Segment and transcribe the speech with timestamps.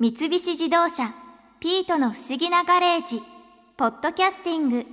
[0.00, 1.12] 三菱自動車
[1.58, 3.20] 「ピートの不思議なガレージ」
[3.76, 4.86] ポッドキャスティング。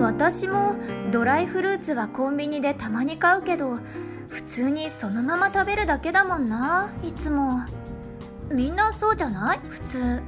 [0.00, 0.74] 私も
[1.12, 3.78] ドライフルーツはコンビニでたまに買うけど
[4.26, 7.60] 普通にそのまま食べるだけだもんないつも。
[8.50, 9.60] みんなそうじゃない？
[9.62, 10.20] 普通。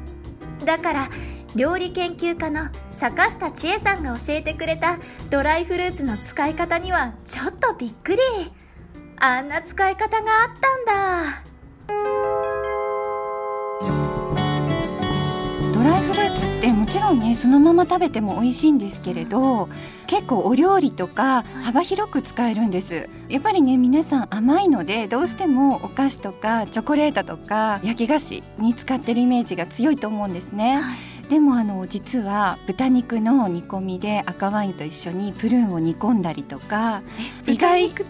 [0.64, 1.10] だから
[1.56, 4.98] 料理研究家の坂下千恵さんが教えてくれた
[5.30, 8.22] ドライフルーツの使い方にはちょっとびっくり。
[9.16, 11.42] あんな使い方があったんだ。
[15.72, 19.68] ドライフルーツってもちろんねそのまま食べても美味しいんですけれど
[20.06, 23.08] 結構お料理とか幅広く使えるんです。
[23.28, 37.02] やっぱりね皆さん甘いのでどうしてもお菓子とかチョコレートとか焼き菓子に使ってるイメージが強いと思うんですね、はいでもあの実は豚肉の煮込みで赤ワインと一緒にプルーンを煮込んだりとか
[37.46, 38.00] 意外そう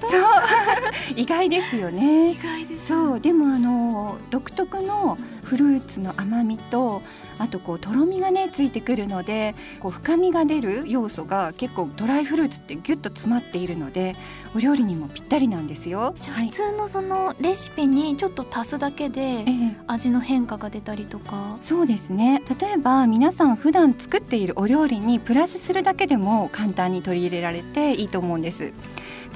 [1.17, 2.33] 意外ですよね。
[2.33, 2.87] 意外です。
[2.89, 7.03] そうでもあの独特のフルーツの甘みと
[7.39, 14.15] あとこうとろみがねついてくるのでこう深みが出る要素が結構ドライフルーツってギュッと詰まっているので
[14.55, 16.15] お料理にもぴったりなんですよ。
[16.19, 19.45] じゃあ普通のそのレシピにちょっと足すだけで
[19.87, 28.73] 味の変化が出たりとか、はい、そうですね例えば皆さん普段作っているお料理にプラスするだけでも簡単に取り入れられていいと思うんです。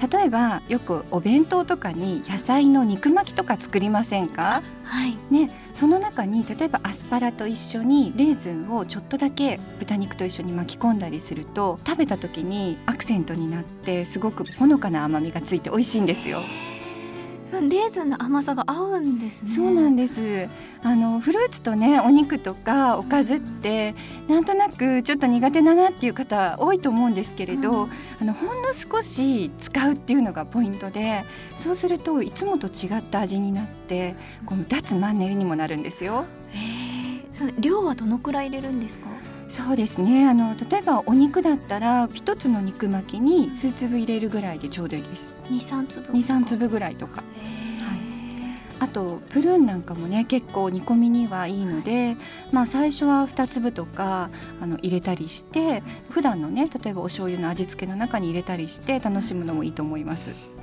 [0.01, 4.63] 例えばよくお弁当とかに野菜の肉巻きとか作りませんか？
[4.85, 5.17] はい。
[5.31, 16.43] ねその中に例えばアスパラと一緒にレーズンをちょっとだけ豚肉と一緒に巻き込んだりすると食べた時にアクセントになってすごくほのかな甘みがついて美味しいんですよ。
[17.53, 19.51] レーズンの甘さが合うんですね。
[19.55, 20.49] そうなんです。
[20.83, 23.95] あのフルーツとねお肉とかおかずって
[24.29, 31.25] なんとなくちょっと苦手だなっていう方多いと思うんですけれど、うん、あのほんの少し使うっていうのがポイントで
[31.59, 34.15] そうするといつもと違った味になって
[34.47, 36.27] この脱マンネリにもなるんですよ。
[36.53, 39.07] へえ量はどのくらい入れるんですか？
[39.49, 40.29] そうですね。
[40.29, 45.35] あの例えばお肉だったら一つの肉巻きに数粒入れるぐらいでちょうどいいです。
[45.51, 47.23] 二三粒二三粒ぐらいとか。
[48.81, 52.17] あとプルーンなんかもね結構煮込みにはいいので、
[52.53, 60.58] まあ、最初は2粒とかあの入れたりして普段のね例えばお醤油の味付けの中に入れたりして楽しむのもいいと思います。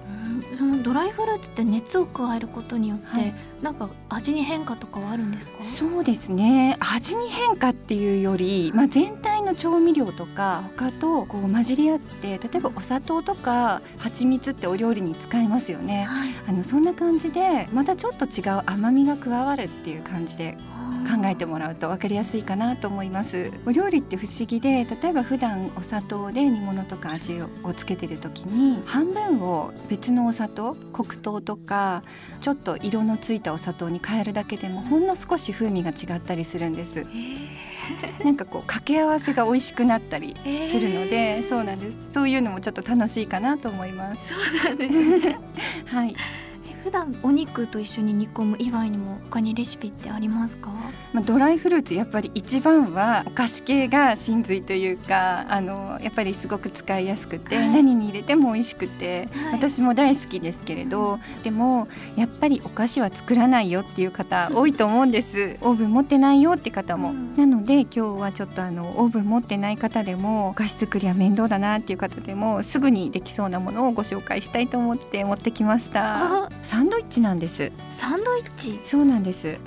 [0.57, 5.63] そのドライフルーツって熱を加えることによって、はい、なんか味に変化とかはあるんですか？
[5.63, 6.77] そうですね。
[6.79, 32.03] 味に変化っていうより、まあ、全体の調味料とか他とこう混じり合って例えばお砂糖とか蜂蜜ってお料理に使えますよね、はい、あのそんな感じでまたちょっと違う甘みが加わるっていう感じで考えてもらうと分かりやすいかなと思いますお料理って不思議で例えば普段お砂糖で煮物とか味をつけてる時に半分を別のお砂糖黒糖とか
[32.41, 37.05] ちょっと色のついたお砂糖に変えるだけでもほんの少し風味が違ったりするんです。
[38.23, 42.13] なんかこう掛け合わせが美味しくなったりするので、そうなんです。
[42.13, 44.27] そういうのもちょっと楽しいかなと思います。
[44.27, 45.39] そうなんです、ね、
[45.85, 46.15] はい。
[46.85, 50.69] 普段お肉と一緒に煮込む以外にも他にレシピってありますか、
[51.13, 65.57] まあ、ドライフルーツやっぱり一番はお菓子系が真髄というかあのやっぱりすごく使いやすくて、はい、何に入れても美味しくて、はい、私も大好きですけれど、でもやっぱりお菓子は作らないよっていう方多いと思うんです。
[65.61, 77.71] オーブン持ってないよって方も、うん、なので今日はちょっとあのオーブン持ってない方でもお菓子作りは面倒だなっていう方でもすぐにできそうなものをご紹介したいと思って持ってきましたサンドイッチなんです。
[77.93, 78.77] サンドイッチ？
[78.83, 79.57] そうなんです。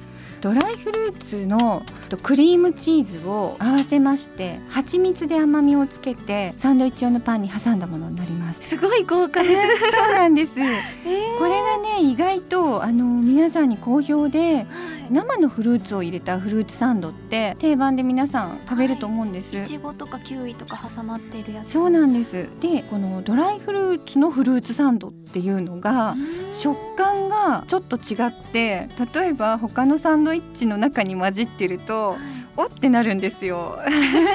[0.42, 1.82] ドライフルーツの
[2.16, 8.62] クリームチーズを合わせまして蜂蜜で甘みをつけてサンドイッチ用のパンに挟んだものになります。
[8.68, 9.54] すごい豪華です。
[9.92, 14.66] そうなんです、えー、これがね意外とあの皆さんに好評で、はい。
[15.10, 21.72] 生のフルーツを入れたフルーツサンドって定番で皆さん食べると思うんです、い、ちごとかキウイとか挟まっているやつ。
[21.72, 22.48] そうなんです。
[22.60, 26.14] でこのドライフルーツのフルーツサンドっていうのが
[26.52, 32.18] 食感がちょっと違って例えば他のサンドイッチの中に混じってると、はい。
[32.56, 33.78] おってなるんですよ。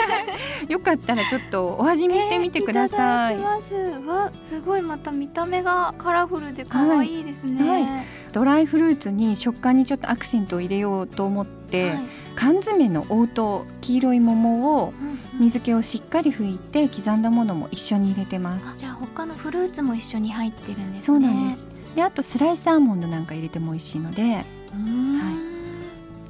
[0.70, 4.34] よかったらちょっとお味見してみてください、えー、います。
[4.66, 7.84] ごいまた見た目がカラフルで可愛いですね、はい。
[7.84, 12.00] はい、ドライフルーツに食感にちょっとアクセントを入れようと思って、はい、
[12.36, 14.94] 缶詰の黄桃黄色い桃を
[15.40, 21.02] 水気をしっかり拭いて刻んだものも一緒に入れてます、じゃあ他のフルーツも一緒に入ってるんですね。
[21.02, 21.66] そうなんです。
[21.96, 24.22] であとスライスアーモンドなんか入れても美味しいので。
[24.24, 25.53] はい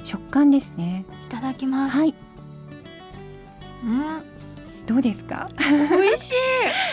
[0.03, 1.05] 食感ですね。
[1.27, 1.97] いただきます。
[1.97, 2.13] はい。
[3.83, 4.23] うん。
[4.85, 5.49] どうですか？
[5.59, 6.31] 美味し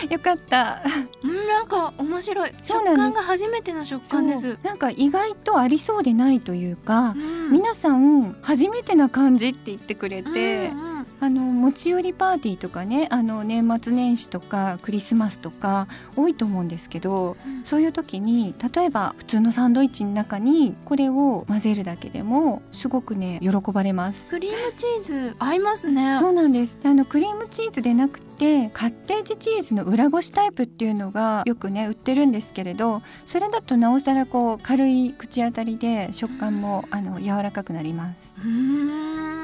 [0.09, 0.11] い。
[0.13, 0.81] よかった。
[1.23, 2.51] うんなんか面白い。
[2.63, 4.57] 食感が初めての食感です。
[4.63, 10.90] なんか意外とありそうでないというか、うん、皆さん初めてな感じって言ってくれて、うんうん
[11.21, 15.87] あの持ち寄りパーティーとかねあの年末年始とかクリスマスとか
[16.17, 17.63] 多いと思うんですけど、うん。
[17.63, 24.25] そういう時に例えば普通のサンドイッチの中にこれを混ぜるだけでもすごくね喜ばれます。
[24.29, 26.17] クリームチーズ合いますね。
[26.19, 26.79] そうなんです。
[26.83, 38.33] あのクリームチーズでなくてカッテージチーズの裏ごしタイプっていうのがよくね売ってるんですけれどそれだとなおさらこう軽い口当たりで食感もあの柔らかくなります。
[38.39, 39.40] うーん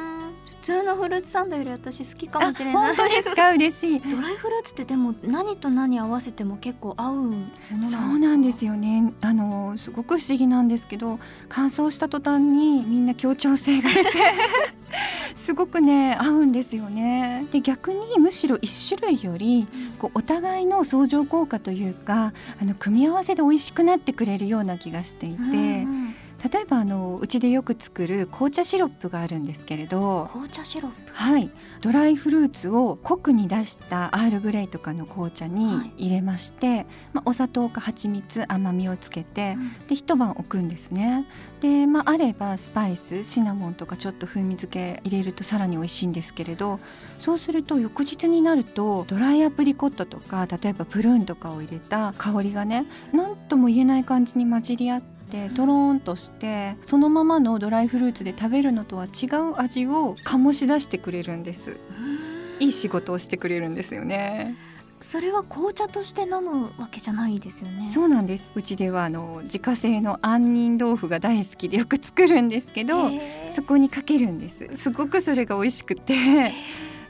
[0.47, 2.75] 普通のフルーツサンドより私好きかもしれない。
[2.75, 3.51] あ本当ですか？
[3.55, 3.99] 嬉しい。
[3.99, 7.31] ドライフルーツってでも何と何合わせても結構合うも
[7.73, 9.11] のそうなんですよね。
[9.21, 14.11] あのすごく不思議なんですけど乾燥した途端にみんな協調性が出て
[15.35, 17.45] すごくね合うんですよね。
[17.51, 19.67] で逆にむしろ一種類より
[19.99, 25.53] こうお互いの相乗効果というかあの組み合わせで美味しくなってくれるような気がしていて、うんう
[26.05, 26.06] ん
[26.51, 31.11] 例えばあのうちでよく作る紅茶シロップがあるんですけれど紅茶シロップ？
[31.13, 31.49] はい、
[31.81, 35.53] ドライフルーツを濃くに出したアールグレイとかの紅茶はい。
[35.53, 39.55] に入れまして、まあ、お砂糖か蜂蜜甘みをつけて
[39.87, 41.25] で一晩置くんですね。
[41.61, 46.79] で、まあ、あればスパイスシナモンとかちょっと風味付け入れるとさらに美味しいんですけれど
[47.19, 55.16] そうすると翌日になるとドライアプリコットとか例えばプルーンとかを入れた香りがね何とも言えない感じに混じり合って
[55.55, 61.71] とろーんとしてそのままのドライフルーツで食べるのとは違う味を醸し出してくれるんです。
[61.71, 62.17] うん
[62.59, 64.55] いい仕事をしてくれるんですよね。
[64.99, 67.87] それは紅茶として飲むわけじゃないですよね。
[67.93, 68.51] そうなんです。
[68.55, 73.11] うちではあの自家製の杏仁豆腐が大好きでよく作るんですけど
[73.53, 74.67] そこにかけるんです。
[74.75, 76.51] すごくそれが美味しくて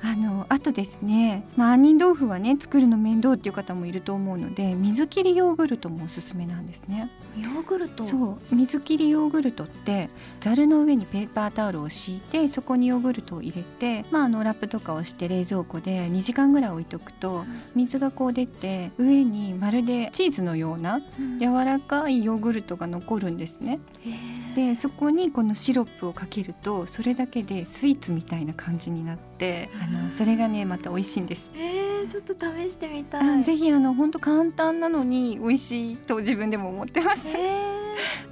[0.04, 7.10] あのあとですね、まあ、杏仁豆腐はね作るの面倒っていう方もいると思うので水切りヨーグルトもおすすめなんですね。
[7.38, 8.04] ヨーグルト？
[8.04, 8.56] そう。
[8.56, 10.10] 水切りヨーグルトって
[10.40, 17.46] ざるの上にペーパータオルを敷いてそこにヨーグルトを入れて、まあ、あのラップとかをして冷蔵庫で2時間ぐらい置いとくと
[17.76, 21.40] 水がこう出て上にまるでチーズのようなうん。
[21.40, 23.80] 柔らかいヨーグルトが残るんですね。
[24.06, 31.52] へーでそこにこのシロップをかけるとそれだけでスイーツみたいな感じになってあのそれがねまた美味しいんです。
[31.56, 37.28] えー、ちょっと試してみたいあぜひあの本当簡単なのに美味しいと自分でも思ってます。
[37.28, 37.52] え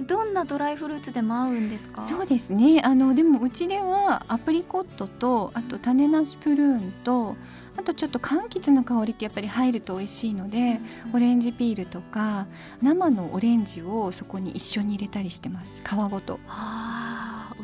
[0.00, 2.02] ー、どんなドライフルーツでも合うんですか？
[2.02, 7.36] そうですねあのでもうちではアプリコットとあと種なしプルーンと
[7.76, 10.80] あとちょっと柑橘の香りってやっぱり入ると美味しいので
[11.14, 12.46] オレンジピールとか
[12.82, 15.82] 生のオレンジをそこに一緒に入れたりしてます。
[15.84, 16.38] 皮ごと。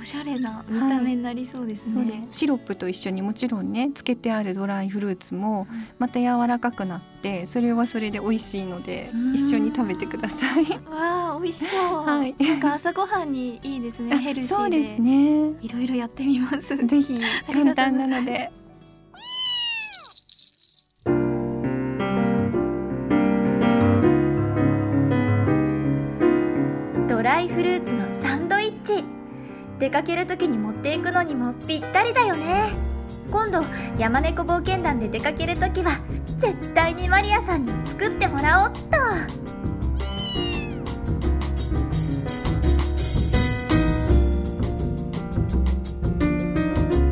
[0.03, 2.38] おしゃれな見た目になりそうですね、そうです。
[2.38, 5.69] シロップと一緒にもちろんねつけてあるドライフルーツも
[5.99, 9.35] また柔らかくなってそれはそれで美味しいのでうん。
[9.35, 10.64] 一緒に食べてください。
[10.91, 12.35] わあ美味しそう、 はい。
[12.38, 14.17] なんか朝ごはんにいいですね。
[14.19, 14.55] ヘルシーで。
[14.56, 15.53] そうですね。
[15.61, 16.76] いろいろやってみます。
[16.76, 17.20] ぜひ。
[17.53, 18.50] 簡単なので。
[27.72, 29.02] ルーツのサンドイッチ。
[29.78, 32.70] 出かける時に持っていくのにもぴったりだよね。
[33.30, 33.64] 今度
[33.96, 35.98] 山猫冒険団で出かける時は
[36.38, 38.98] 絶対にマリアさんに作ってもらおうっと。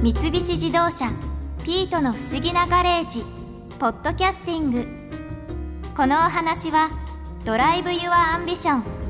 [0.02, 1.10] 三菱自動車
[1.64, 3.24] ピートの不思議なガレージ。
[3.78, 4.86] ポッドキャスティング。
[5.96, 6.90] このお話は
[7.46, 9.09] Drive your ambition。